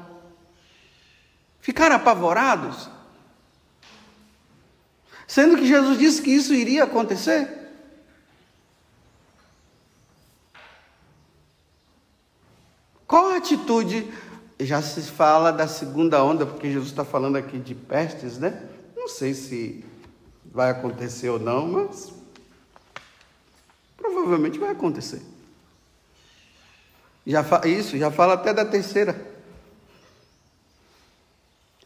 Ficaram 1.68 1.96
apavorados? 1.96 2.88
Sendo 5.26 5.54
que 5.58 5.66
Jesus 5.66 5.98
disse 5.98 6.22
que 6.22 6.30
isso 6.30 6.54
iria 6.54 6.84
acontecer? 6.84 7.46
Qual 13.06 13.28
a 13.28 13.36
atitude? 13.36 14.10
Já 14.58 14.80
se 14.80 15.02
fala 15.02 15.52
da 15.52 15.68
segunda 15.68 16.24
onda, 16.24 16.46
porque 16.46 16.72
Jesus 16.72 16.88
está 16.88 17.04
falando 17.04 17.36
aqui 17.36 17.58
de 17.58 17.74
pestes, 17.74 18.38
né? 18.38 18.66
Não 18.96 19.06
sei 19.06 19.34
se 19.34 19.84
vai 20.46 20.70
acontecer 20.70 21.28
ou 21.28 21.38
não, 21.38 21.68
mas 21.68 22.10
provavelmente 23.94 24.58
vai 24.58 24.70
acontecer. 24.70 25.20
Já 27.26 27.44
isso, 27.66 27.98
já 27.98 28.10
fala 28.10 28.32
até 28.32 28.54
da 28.54 28.64
terceira. 28.64 29.27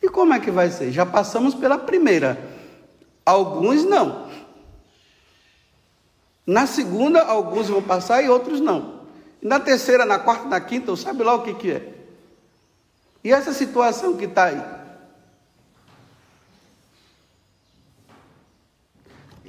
E 0.03 0.09
como 0.09 0.35
é 0.35 0.41
que 0.41 0.51
vai 0.51 0.69
ser? 0.69 0.91
Já 0.91 1.07
passamos 1.07 1.55
pela 1.55 1.79
primeira. 1.79 2.37
Alguns 3.25 3.85
não. 3.85 4.29
Na 6.45 6.67
segunda, 6.67 7.23
alguns 7.23 7.69
vão 7.69 7.81
passar 7.81 8.21
e 8.23 8.29
outros 8.29 8.61
não. 8.61 9.03
Na 9.41 9.61
terceira, 9.61 10.05
na 10.05 10.19
quarta, 10.19 10.49
na 10.49 10.61
quinta, 10.61 10.95
sabe 10.97 11.23
lá 11.23 11.35
o 11.35 11.43
que, 11.45 11.55
que 11.55 11.71
é. 11.71 11.95
E 13.23 13.33
essa 13.33 13.53
situação 13.53 14.17
que 14.17 14.25
está 14.25 14.47
aí? 14.47 14.83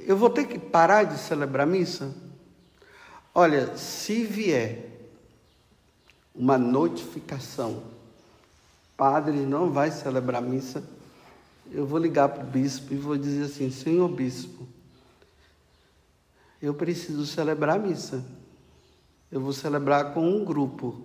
Eu 0.06 0.16
vou 0.16 0.30
ter 0.30 0.46
que 0.46 0.58
parar 0.58 1.02
de 1.02 1.18
celebrar 1.18 1.66
missa? 1.66 2.14
Olha, 3.34 3.76
se 3.76 4.22
vier 4.22 4.90
uma 6.32 6.56
notificação 6.58 7.93
padre 8.96 9.38
não 9.38 9.70
vai 9.70 9.90
celebrar 9.90 10.42
missa, 10.42 10.82
eu 11.70 11.86
vou 11.86 11.98
ligar 11.98 12.28
para 12.28 12.44
o 12.44 12.46
bispo 12.46 12.92
e 12.92 12.96
vou 12.96 13.16
dizer 13.16 13.44
assim: 13.44 13.70
Senhor 13.70 14.08
bispo, 14.08 14.66
eu 16.60 16.74
preciso 16.74 17.26
celebrar 17.26 17.78
missa. 17.78 18.24
Eu 19.30 19.40
vou 19.40 19.52
celebrar 19.52 20.14
com 20.14 20.28
um 20.28 20.44
grupo, 20.44 21.04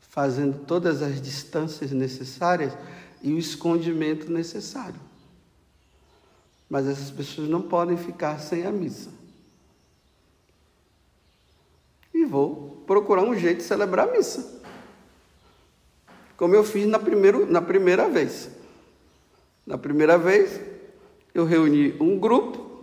fazendo 0.00 0.66
todas 0.66 1.00
as 1.00 1.22
distâncias 1.22 1.90
necessárias 1.90 2.76
e 3.22 3.32
o 3.32 3.38
escondimento 3.38 4.30
necessário. 4.30 5.00
Mas 6.68 6.86
essas 6.86 7.10
pessoas 7.10 7.48
não 7.48 7.62
podem 7.62 7.96
ficar 7.96 8.38
sem 8.38 8.66
a 8.66 8.70
missa. 8.70 9.10
E 12.12 12.26
vou 12.26 12.82
procurar 12.86 13.22
um 13.22 13.34
jeito 13.34 13.58
de 13.58 13.64
celebrar 13.64 14.08
a 14.08 14.12
missa 14.12 14.59
como 16.40 16.54
eu 16.54 16.64
fiz 16.64 16.86
na, 16.86 16.98
primeiro, 16.98 17.44
na 17.44 17.60
primeira 17.60 18.08
vez. 18.08 18.48
Na 19.66 19.76
primeira 19.76 20.16
vez, 20.16 20.58
eu 21.34 21.44
reuni 21.44 21.94
um 22.00 22.18
grupo, 22.18 22.82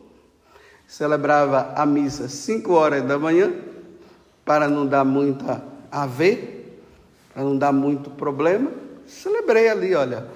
celebrava 0.85 1.73
a 1.75 1.83
missa 1.83 2.29
5 2.29 2.71
horas 2.71 3.03
da 3.03 3.17
manhã, 3.17 3.51
para 4.45 4.69
não 4.69 4.85
dar 4.85 5.03
muita 5.03 5.63
a 5.91 6.05
ver, 6.05 6.83
para 7.33 7.43
não 7.43 7.57
dar 7.57 7.71
muito 7.71 8.11
problema. 8.11 8.71
Celebrei 9.07 9.69
ali, 9.69 9.95
olha, 9.95 10.27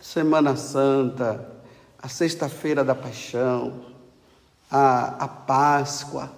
Semana 0.00 0.54
Santa, 0.54 1.50
a 2.00 2.08
Sexta-feira 2.08 2.84
da 2.84 2.94
Paixão, 2.94 3.86
a, 4.70 5.24
a 5.24 5.26
Páscoa. 5.26 6.30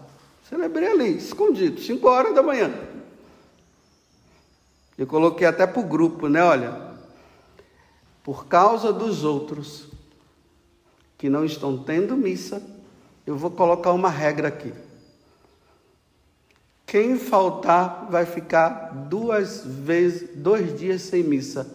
Celebrei 0.48 0.88
ali, 0.88 1.18
escondido, 1.18 1.78
5 1.78 2.08
horas 2.08 2.34
da 2.34 2.42
manhã. 2.42 2.72
Eu 5.00 5.06
coloquei 5.06 5.46
até 5.46 5.66
para 5.66 5.80
o 5.80 5.86
grupo, 5.86 6.28
né? 6.28 6.44
Olha, 6.44 6.78
por 8.22 8.44
causa 8.44 8.92
dos 8.92 9.24
outros, 9.24 9.88
que 11.16 11.30
não 11.30 11.42
estão 11.42 11.82
tendo 11.82 12.18
missa, 12.18 12.62
eu 13.26 13.34
vou 13.34 13.50
colocar 13.50 13.92
uma 13.92 14.10
regra 14.10 14.48
aqui. 14.48 14.74
Quem 16.84 17.18
faltar 17.18 18.08
vai 18.10 18.26
ficar 18.26 18.90
duas 19.08 19.64
vezes, 19.64 20.36
dois 20.36 20.78
dias 20.78 21.00
sem 21.00 21.22
missa. 21.22 21.66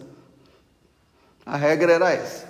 A 1.44 1.58
regra 1.58 1.94
era 1.94 2.14
essa. 2.14 2.48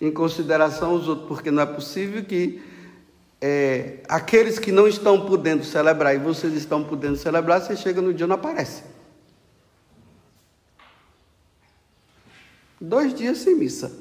Em 0.00 0.10
consideração 0.10 0.94
os 0.94 1.06
outros, 1.06 1.28
porque 1.28 1.50
não 1.50 1.62
é 1.62 1.66
possível 1.66 2.24
que 2.24 2.62
é, 3.40 3.98
aqueles 4.08 4.58
que 4.58 4.70
não 4.70 4.86
estão 4.86 5.26
podendo 5.26 5.64
celebrar 5.64 6.14
e 6.14 6.18
vocês 6.18 6.52
estão 6.54 6.84
podendo 6.84 7.16
celebrar, 7.16 7.60
você 7.60 7.76
chega 7.76 8.02
no 8.02 8.12
dia 8.12 8.26
e 8.26 8.28
não 8.28 8.36
aparece. 8.36 8.82
Dois 12.80 13.14
dias 13.14 13.38
sem 13.38 13.54
missa. 13.54 13.92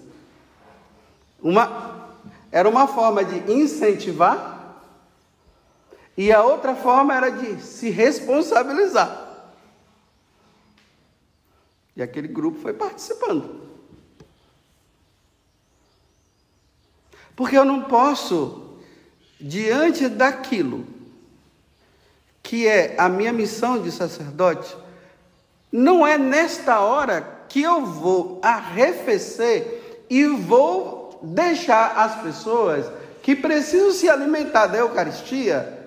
Uma, 1.41 2.17
era 2.51 2.67
uma 2.67 2.87
forma 2.87 3.23
de 3.23 3.51
incentivar 3.51 4.59
e 6.17 6.33
a 6.33 6.43
outra 6.43 6.75
forma 6.75 7.13
era 7.15 7.29
de 7.29 7.61
se 7.61 7.89
responsabilizar. 7.89 9.27
E 11.95 12.01
aquele 12.01 12.27
grupo 12.27 12.59
foi 12.59 12.73
participando. 12.73 13.59
Porque 17.35 17.57
eu 17.57 17.63
não 17.63 17.83
posso, 17.83 18.68
diante 19.39 20.09
daquilo 20.09 20.85
que 22.43 22.67
é 22.67 22.95
a 22.97 23.07
minha 23.07 23.31
missão 23.31 23.81
de 23.81 23.91
sacerdote, 23.91 24.75
não 25.71 26.05
é 26.05 26.17
nesta 26.17 26.79
hora 26.79 27.21
que 27.47 27.61
eu 27.61 27.85
vou 27.85 28.39
arrefecer 28.41 30.05
e 30.09 30.25
vou 30.25 31.19
deixar 31.21 31.97
as 31.97 32.21
pessoas 32.21 32.85
que 33.21 33.35
precisam 33.35 33.91
se 33.91 34.09
alimentar 34.09 34.67
da 34.67 34.79
Eucaristia 34.79 35.77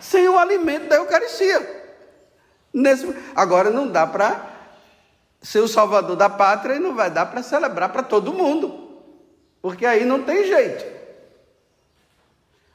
sem 0.00 0.28
o 0.28 0.36
alimento 0.36 0.88
da 0.88 0.96
Eucaristia. 0.96 1.82
Nesse, 2.74 3.14
agora 3.36 3.70
não 3.70 3.86
dá 3.86 4.06
para 4.06 4.50
ser 5.40 5.60
o 5.60 5.68
salvador 5.68 6.16
da 6.16 6.28
pátria 6.28 6.74
e 6.74 6.80
não 6.80 6.94
vai 6.94 7.10
dar 7.10 7.26
para 7.26 7.42
celebrar 7.42 7.90
para 7.90 8.02
todo 8.02 8.32
mundo, 8.32 9.00
porque 9.60 9.86
aí 9.86 10.04
não 10.04 10.22
tem 10.22 10.46
jeito. 10.46 11.01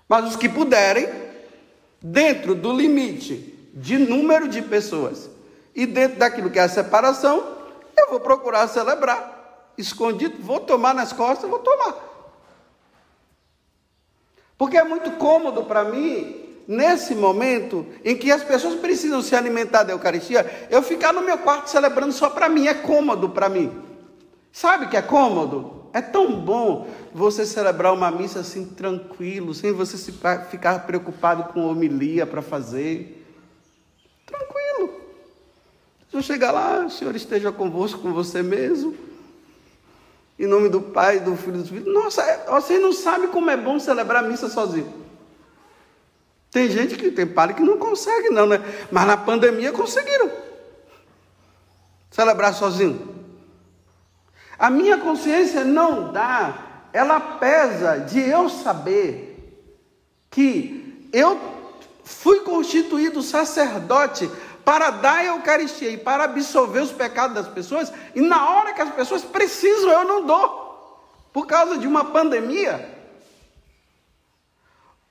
Mas 0.07 0.29
os 0.29 0.35
que 0.35 0.47
puderem, 0.47 1.09
dentro 2.01 2.55
do 2.55 2.71
limite 2.71 3.69
de 3.73 3.97
número 3.97 4.47
de 4.47 4.61
pessoas 4.61 5.29
e 5.75 5.85
dentro 5.85 6.17
daquilo 6.17 6.49
que 6.49 6.59
é 6.59 6.63
a 6.63 6.69
separação, 6.69 7.57
eu 7.97 8.09
vou 8.09 8.19
procurar 8.19 8.67
celebrar. 8.67 9.73
Escondido, 9.77 10.41
vou 10.41 10.59
tomar 10.59 10.93
nas 10.93 11.13
costas, 11.13 11.49
vou 11.49 11.59
tomar. 11.59 11.95
Porque 14.57 14.77
é 14.77 14.83
muito 14.83 15.11
cômodo 15.11 15.65
para 15.65 15.83
mim 15.83 16.45
nesse 16.67 17.15
momento 17.15 17.85
em 18.03 18.17
que 18.17 18.31
as 18.31 18.43
pessoas 18.43 18.75
precisam 18.75 19.21
se 19.21 19.35
alimentar 19.35 19.83
da 19.83 19.93
Eucaristia, 19.93 20.67
eu 20.69 20.81
ficar 20.81 21.13
no 21.13 21.21
meu 21.21 21.37
quarto 21.37 21.69
celebrando 21.69 22.11
só 22.11 22.29
para 22.29 22.49
mim, 22.49 22.67
é 22.67 22.73
cômodo 22.73 23.29
para 23.29 23.47
mim. 23.47 23.83
Sabe 24.51 24.87
que 24.87 24.97
é 24.97 25.01
cômodo? 25.01 25.76
É 25.93 26.01
tão 26.01 26.39
bom 26.41 26.87
você 27.13 27.45
celebrar 27.45 27.93
uma 27.93 28.11
missa 28.11 28.39
assim 28.39 28.65
tranquilo, 28.65 29.53
sem 29.53 29.71
você 29.71 29.97
se 29.97 30.11
ficar 30.49 30.85
preocupado 30.85 31.45
com 31.53 31.65
homilia 31.65 32.25
para 32.25 32.41
fazer. 32.41 33.25
Tranquilo. 34.25 35.01
Se 36.09 36.17
eu 36.17 36.21
chegar 36.21 36.51
lá, 36.51 36.85
o 36.85 36.89
Senhor 36.89 37.15
esteja 37.15 37.51
convosco, 37.51 37.99
com 37.99 38.13
você 38.13 38.43
mesmo. 38.43 38.95
Em 40.39 40.45
nome 40.45 40.69
do 40.69 40.81
Pai, 40.81 41.19
do 41.19 41.35
Filho 41.35 41.55
e 41.55 41.57
do 41.57 41.63
Espírito. 41.63 41.91
Nossa, 41.91 42.21
é, 42.21 42.45
você 42.45 42.77
não 42.77 42.93
sabe 42.93 43.27
como 43.27 43.49
é 43.49 43.57
bom 43.57 43.79
celebrar 43.79 44.23
a 44.23 44.27
missa 44.27 44.47
sozinho. 44.47 44.93
Tem 46.51 46.69
gente 46.69 46.95
que 46.95 47.11
tem 47.11 47.25
padre 47.25 47.55
que 47.55 47.61
não 47.61 47.77
consegue, 47.77 48.29
não, 48.29 48.45
né? 48.45 48.61
Mas 48.91 49.07
na 49.07 49.17
pandemia 49.17 49.71
conseguiram. 49.71 50.31
Celebrar 52.11 52.53
sozinho. 52.53 53.16
A 54.57 54.69
minha 54.69 54.97
consciência 54.97 55.63
não 55.63 56.11
dá, 56.11 56.87
ela 56.91 57.19
pesa 57.19 57.97
de 57.99 58.19
eu 58.19 58.49
saber 58.49 59.61
que 60.31 61.07
eu 61.13 61.39
fui 62.03 62.39
constituído 62.39 63.21
sacerdote 63.21 64.29
para 64.65 64.89
dar 64.89 65.19
a 65.19 65.25
Eucaristia 65.25 65.89
e 65.89 65.97
para 65.97 66.25
absolver 66.25 66.81
os 66.81 66.91
pecados 66.91 67.35
das 67.35 67.47
pessoas, 67.47 67.91
e 68.13 68.19
na 68.19 68.49
hora 68.49 68.73
que 68.73 68.81
as 68.81 68.93
pessoas 68.93 69.23
precisam, 69.23 69.89
eu 69.89 70.03
não 70.03 70.25
dou, 70.25 71.01
por 71.31 71.47
causa 71.47 71.77
de 71.77 71.87
uma 71.87 72.03
pandemia. 72.03 72.97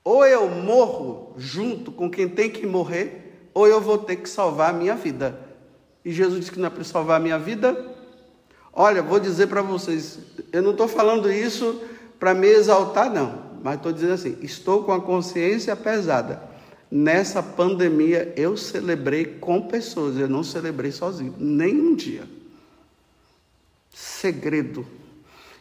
Ou 0.03 0.25
eu 0.25 0.47
morro 0.47 1.33
junto 1.37 1.91
com 1.91 2.09
quem 2.09 2.29
tem 2.29 2.49
que 2.49 2.65
morrer, 2.67 3.49
ou 3.53 3.67
eu 3.67 3.81
vou 3.81 3.97
ter 3.97 4.17
que 4.17 4.29
salvar 4.29 4.69
a 4.69 4.73
minha 4.73 4.93
vida. 4.93 5.39
E 6.05 6.11
Jesus 6.11 6.39
disse 6.39 6.51
que 6.51 6.59
não 6.59 6.67
é 6.67 6.69
para 6.69 6.83
salvar 6.83 7.17
a 7.17 7.23
minha 7.23 7.39
vida. 7.39 7.86
Olha, 8.79 9.01
vou 9.01 9.19
dizer 9.19 9.47
para 9.47 9.63
vocês, 9.63 10.19
eu 10.51 10.61
não 10.61 10.69
estou 10.69 10.87
falando 10.87 11.31
isso 11.31 11.81
para 12.19 12.35
me 12.35 12.47
exaltar, 12.47 13.11
não, 13.11 13.57
mas 13.63 13.77
estou 13.77 13.91
dizendo 13.91 14.13
assim: 14.13 14.37
estou 14.39 14.83
com 14.83 14.93
a 14.93 15.01
consciência 15.01 15.75
pesada. 15.75 16.43
Nessa 16.91 17.41
pandemia 17.41 18.31
eu 18.37 18.55
celebrei 18.55 19.25
com 19.25 19.63
pessoas, 19.63 20.15
eu 20.17 20.29
não 20.29 20.43
celebrei 20.43 20.91
sozinho, 20.91 21.33
nem 21.39 21.75
um 21.75 21.95
dia. 21.95 22.23
Segredo 23.89 24.85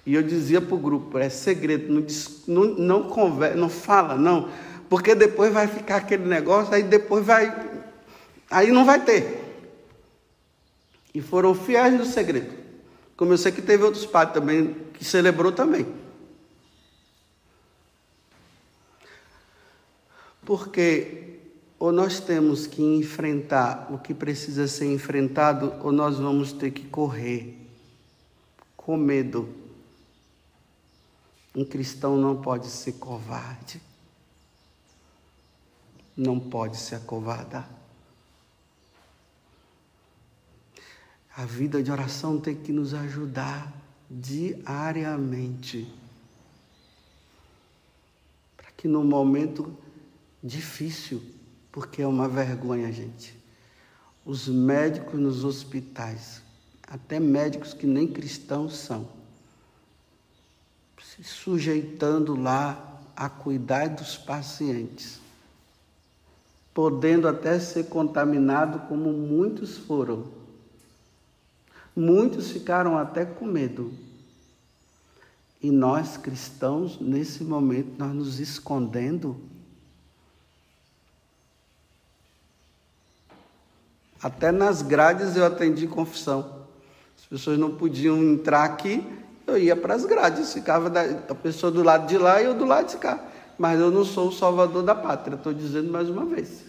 e 0.04 0.14
eu 0.14 0.22
dizia 0.22 0.60
para 0.60 0.74
o 0.74 0.78
grupo, 0.78 1.18
é 1.18 1.30
segredo, 1.30 1.92
não, 1.92 2.06
não, 2.46 2.74
não, 2.74 3.02
conversa, 3.08 3.56
não 3.56 3.70
fala, 3.70 4.14
não, 4.14 4.50
porque 4.88 5.14
depois 5.16 5.52
vai 5.52 5.66
ficar 5.66 5.96
aquele 5.96 6.26
negócio, 6.26 6.72
aí 6.72 6.82
depois 6.82 7.24
vai, 7.26 7.52
aí 8.48 8.70
não 8.70 8.84
vai 8.84 9.02
ter. 9.02 9.42
E 11.12 11.20
foram 11.20 11.54
fiéis 11.54 11.94
no 11.94 12.04
segredo. 12.04 12.65
Como 13.16 13.32
eu 13.32 13.38
sei 13.38 13.52
que 13.52 13.62
teve 13.62 13.82
outros 13.82 14.04
padres 14.04 14.34
também, 14.34 14.74
que 14.92 15.04
celebrou 15.04 15.52
também. 15.52 15.86
Porque 20.44 21.40
ou 21.78 21.92
nós 21.92 22.20
temos 22.20 22.66
que 22.66 22.82
enfrentar 22.82 23.92
o 23.92 23.98
que 23.98 24.14
precisa 24.14 24.66
ser 24.66 24.86
enfrentado, 24.92 25.74
ou 25.82 25.92
nós 25.92 26.18
vamos 26.18 26.52
ter 26.52 26.70
que 26.70 26.86
correr 26.86 27.54
com 28.76 28.96
medo 28.96 29.66
um 31.56 31.64
cristão 31.64 32.18
não 32.18 32.36
pode 32.36 32.68
ser 32.68 32.92
covarde. 32.92 33.80
Não 36.14 36.38
pode 36.38 36.76
se 36.76 36.94
acovardar. 36.94 37.66
A 41.36 41.44
vida 41.44 41.82
de 41.82 41.92
oração 41.92 42.40
tem 42.40 42.54
que 42.54 42.72
nos 42.72 42.94
ajudar 42.94 43.70
diariamente. 44.10 45.86
Para 48.56 48.70
que 48.74 48.88
no 48.88 49.04
momento 49.04 49.76
difícil, 50.42 51.22
porque 51.70 52.00
é 52.00 52.06
uma 52.06 52.26
vergonha, 52.26 52.90
gente, 52.90 53.38
os 54.24 54.48
médicos 54.48 55.20
nos 55.20 55.44
hospitais, 55.44 56.40
até 56.88 57.20
médicos 57.20 57.74
que 57.74 57.86
nem 57.86 58.08
cristãos 58.08 58.74
são, 58.78 59.06
se 61.02 61.22
sujeitando 61.22 62.34
lá 62.34 63.02
a 63.14 63.28
cuidar 63.28 63.90
dos 63.90 64.16
pacientes, 64.16 65.20
podendo 66.72 67.28
até 67.28 67.60
ser 67.60 67.90
contaminado 67.90 68.88
como 68.88 69.12
muitos 69.12 69.76
foram. 69.76 70.45
Muitos 71.96 72.50
ficaram 72.50 72.98
até 72.98 73.24
com 73.24 73.46
medo. 73.46 73.90
E 75.62 75.70
nós 75.70 76.18
cristãos, 76.18 77.00
nesse 77.00 77.42
momento, 77.42 77.94
nós 77.98 78.12
nos 78.12 78.38
escondendo. 78.38 79.40
Até 84.22 84.52
nas 84.52 84.82
grades 84.82 85.36
eu 85.36 85.46
atendi 85.46 85.86
confissão. 85.86 86.66
As 87.18 87.24
pessoas 87.24 87.58
não 87.58 87.74
podiam 87.74 88.22
entrar 88.22 88.64
aqui, 88.64 89.02
eu 89.46 89.56
ia 89.56 89.74
para 89.74 89.94
as 89.94 90.04
grades, 90.04 90.52
ficava 90.52 90.90
da, 90.90 91.02
a 91.02 91.34
pessoa 91.34 91.72
do 91.72 91.82
lado 91.82 92.06
de 92.06 92.18
lá 92.18 92.42
e 92.42 92.44
eu 92.44 92.54
do 92.54 92.66
lado 92.66 92.90
de 92.90 92.98
cá. 92.98 93.24
Mas 93.58 93.80
eu 93.80 93.90
não 93.90 94.04
sou 94.04 94.28
o 94.28 94.32
salvador 94.32 94.82
da 94.82 94.94
pátria, 94.94 95.36
estou 95.36 95.54
dizendo 95.54 95.90
mais 95.90 96.10
uma 96.10 96.26
vez. 96.26 96.64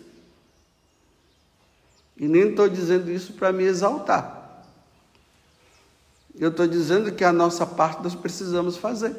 E 2.15 2.27
nem 2.27 2.49
estou 2.49 2.69
dizendo 2.69 3.11
isso 3.11 3.33
para 3.33 3.51
me 3.51 3.65
exaltar. 3.65 4.36
Eu 6.37 6.49
estou 6.49 6.67
dizendo 6.67 7.11
que 7.11 7.23
a 7.23 7.33
nossa 7.33 7.65
parte 7.65 8.03
nós 8.03 8.13
precisamos 8.13 8.77
fazer. 8.77 9.15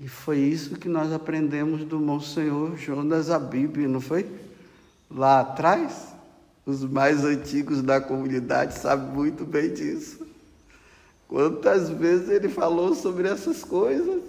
E 0.00 0.06
foi 0.06 0.38
isso 0.38 0.76
que 0.76 0.88
nós 0.88 1.12
aprendemos 1.12 1.84
do 1.84 1.98
Monsenhor 1.98 2.76
Jonas 2.76 3.30
Abib, 3.30 3.78
não 3.88 4.00
foi? 4.00 4.30
Lá 5.10 5.40
atrás, 5.40 6.14
Os 6.68 6.84
mais 6.84 7.24
antigos 7.24 7.80
da 7.80 7.98
comunidade 7.98 8.74
sabem 8.74 9.08
muito 9.08 9.46
bem 9.46 9.72
disso. 9.72 10.26
Quantas 11.26 11.88
vezes 11.88 12.28
ele 12.28 12.50
falou 12.50 12.94
sobre 12.94 13.26
essas 13.26 13.64
coisas? 13.64 14.22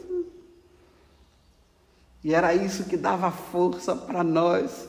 E 2.23 2.33
era 2.33 2.55
isso 2.55 2.85
que 2.85 2.95
dava 2.95 3.29
força 3.29 3.93
para 3.93 4.23
nós. 4.23 4.87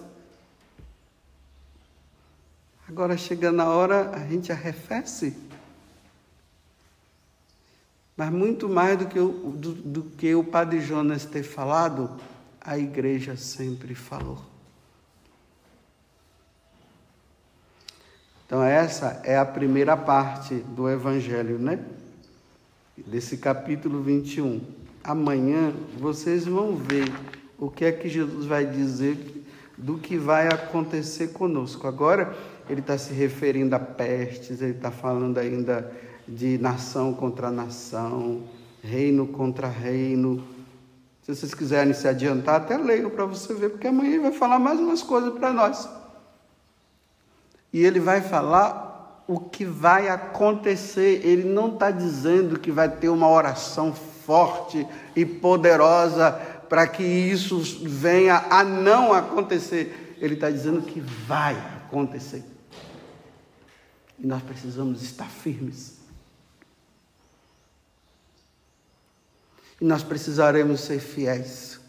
Agora 2.91 3.17
chega 3.17 3.53
na 3.53 3.69
hora, 3.69 4.11
a 4.11 4.27
gente 4.27 4.51
arrefece. 4.51 5.37
Mas 8.17 8.31
muito 8.31 8.69
mais 8.69 8.99
do 8.99 9.07
que, 9.07 9.21
o, 9.21 9.29
do, 9.29 9.73
do 9.75 10.03
que 10.03 10.35
o 10.35 10.43
padre 10.43 10.81
Jonas 10.81 11.25
ter 11.25 11.45
falado, 11.45 12.11
a 12.61 12.77
igreja 12.77 13.37
sempre 13.37 13.95
falou. 13.95 14.43
Então, 18.45 18.61
essa 18.61 19.23
é 19.23 19.39
a 19.39 19.47
primeira 19.47 19.97
parte 19.97 20.57
do 20.57 20.91
Evangelho, 20.91 21.61
né? 21.61 21.79
Desse 23.07 23.37
capítulo 23.37 24.03
21. 24.03 24.61
Amanhã 25.05 25.73
vocês 25.97 26.45
vão 26.45 26.75
ver 26.75 27.05
o 27.57 27.71
que 27.71 27.85
é 27.85 27.93
que 27.93 28.09
Jesus 28.09 28.47
vai 28.47 28.67
dizer 28.67 29.47
do 29.79 29.97
que 29.97 30.19
vai 30.19 30.49
acontecer 30.49 31.29
conosco. 31.29 31.87
Agora, 31.87 32.37
ele 32.71 32.81
está 32.81 32.97
se 32.97 33.13
referindo 33.13 33.75
a 33.75 33.81
pestes, 33.81 34.63
ele 34.63 34.73
está 34.73 34.93
falando 34.93 35.39
ainda 35.39 35.91
de 36.27 36.57
nação 36.59 37.13
contra 37.13 37.51
nação, 37.51 38.43
reino 38.81 39.27
contra 39.27 39.67
reino. 39.67 40.45
Se 41.23 41.35
vocês 41.35 41.53
quiserem 41.53 41.93
se 41.93 42.07
adiantar, 42.07 42.61
até 42.61 42.77
leio 42.77 43.11
para 43.11 43.25
você 43.25 43.53
ver, 43.55 43.71
porque 43.71 43.89
amanhã 43.89 44.11
ele 44.11 44.23
vai 44.23 44.33
falar 44.33 44.61
mais 44.61 44.79
umas 44.79 45.03
coisas 45.03 45.35
para 45.35 45.53
nós. 45.53 45.89
E 47.73 47.85
ele 47.85 47.99
vai 47.99 48.21
falar 48.21 49.25
o 49.27 49.41
que 49.41 49.65
vai 49.65 50.09
acontecer. 50.09 51.21
Ele 51.25 51.49
não 51.49 51.75
está 51.75 51.91
dizendo 51.91 52.59
que 52.59 52.71
vai 52.71 52.89
ter 52.89 53.09
uma 53.09 53.29
oração 53.29 53.93
forte 53.93 54.87
e 55.17 55.27
poderosa 55.27 56.33
para 56.69 56.87
que 56.87 57.03
isso 57.03 57.59
venha 57.83 58.45
a 58.49 58.63
não 58.63 59.13
acontecer. 59.13 60.17
Ele 60.21 60.35
está 60.35 60.51
dizendo 60.51 60.83
que 60.83 61.01
vai 61.01 61.57
acontecer. 61.85 62.45
E 64.21 64.27
nós 64.27 64.43
precisamos 64.43 65.03
estar 65.03 65.29
firmes. 65.29 65.99
E 69.81 69.85
nós 69.85 70.03
precisaremos 70.03 70.81
ser 70.83 71.01
fiéis. 71.01 71.81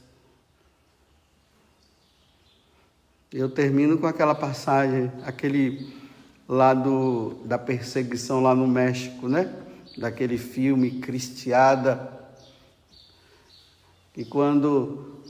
Eu 3.33 3.49
termino 3.49 3.97
com 3.97 4.07
aquela 4.07 4.33
passagem, 4.33 5.11
aquele 5.25 5.93
lá 6.47 6.73
da 7.45 7.57
perseguição 7.57 8.41
lá 8.41 8.55
no 8.55 8.67
México, 8.67 9.27
né? 9.27 9.53
Daquele 9.97 10.37
filme 10.37 10.99
Cristiada. 10.99 12.11
E 14.15 14.25
quando 14.25 15.21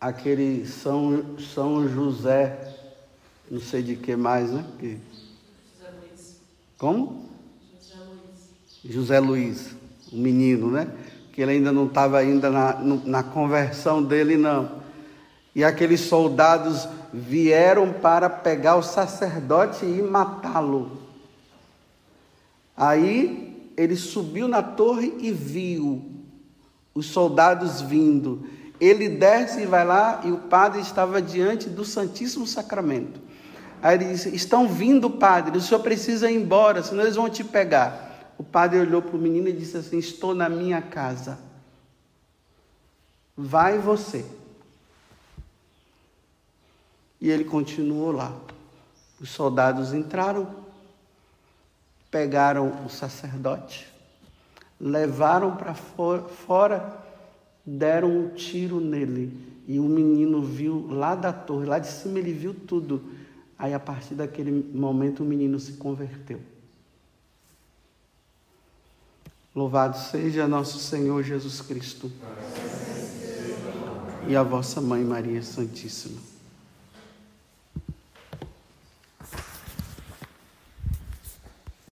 aquele 0.00 0.66
São, 0.66 1.38
São 1.38 1.88
José, 1.88 2.76
não 3.50 3.60
sei 3.60 3.82
de 3.82 3.96
que 3.96 4.16
mais, 4.16 4.50
né? 4.50 4.64
Que. 4.78 4.98
Como? 6.80 7.28
José 8.84 9.20
Luiz. 9.20 9.76
O 10.10 10.16
menino, 10.16 10.72
né? 10.72 10.90
que 11.32 11.40
ele 11.42 11.52
ainda 11.52 11.70
não 11.70 11.86
estava 11.86 12.18
ainda 12.18 12.50
na, 12.50 12.74
na 13.04 13.22
conversão 13.22 14.02
dele, 14.02 14.36
não. 14.36 14.80
E 15.54 15.62
aqueles 15.62 16.00
soldados 16.00 16.88
vieram 17.12 17.92
para 17.92 18.28
pegar 18.28 18.76
o 18.76 18.82
sacerdote 18.82 19.84
e 19.84 20.02
matá-lo. 20.02 21.00
Aí 22.76 23.72
ele 23.76 23.96
subiu 23.96 24.48
na 24.48 24.62
torre 24.62 25.14
e 25.20 25.30
viu 25.30 26.02
os 26.94 27.06
soldados 27.06 27.80
vindo. 27.80 28.44
Ele 28.80 29.08
desce 29.08 29.62
e 29.62 29.66
vai 29.66 29.84
lá 29.84 30.22
e 30.24 30.32
o 30.32 30.38
padre 30.38 30.80
estava 30.80 31.20
diante 31.20 31.68
do 31.68 31.84
Santíssimo 31.84 32.46
Sacramento. 32.46 33.20
Aí 33.82 33.96
ele 33.96 34.06
disse: 34.06 34.34
Estão 34.34 34.68
vindo, 34.68 35.08
padre, 35.10 35.56
o 35.56 35.60
senhor 35.60 35.80
precisa 35.80 36.30
ir 36.30 36.36
embora, 36.36 36.82
senão 36.82 37.02
eles 37.02 37.16
vão 37.16 37.28
te 37.28 37.42
pegar. 37.42 38.34
O 38.38 38.42
padre 38.42 38.80
olhou 38.80 39.02
para 39.02 39.16
o 39.16 39.20
menino 39.20 39.48
e 39.48 39.52
disse 39.52 39.76
assim: 39.76 39.98
Estou 39.98 40.34
na 40.34 40.48
minha 40.48 40.80
casa. 40.80 41.38
Vai 43.36 43.78
você. 43.78 44.24
E 47.20 47.30
ele 47.30 47.44
continuou 47.44 48.12
lá. 48.12 48.34
Os 49.20 49.28
soldados 49.30 49.92
entraram, 49.92 50.48
pegaram 52.10 52.84
o 52.86 52.88
sacerdote, 52.88 53.86
levaram 54.80 55.56
para 55.56 55.74
fora, 55.74 56.98
deram 57.64 58.08
um 58.08 58.28
tiro 58.30 58.80
nele. 58.80 59.62
E 59.68 59.78
o 59.78 59.84
menino 59.84 60.42
viu 60.42 60.86
lá 60.90 61.14
da 61.14 61.32
torre, 61.32 61.66
lá 61.66 61.78
de 61.78 61.88
cima 61.88 62.18
ele 62.18 62.32
viu 62.32 62.54
tudo. 62.54 63.19
Aí 63.60 63.74
a 63.74 63.78
partir 63.78 64.14
daquele 64.14 64.50
momento 64.50 65.22
o 65.22 65.26
menino 65.26 65.60
se 65.60 65.74
converteu. 65.74 66.40
Louvado 69.54 69.98
seja 69.98 70.48
nosso 70.48 70.78
Senhor 70.78 71.22
Jesus 71.22 71.60
Cristo 71.60 72.10
e 74.26 74.34
a 74.34 74.42
vossa 74.42 74.80
Mãe 74.80 75.04
Maria 75.04 75.42
Santíssima. 75.42 76.29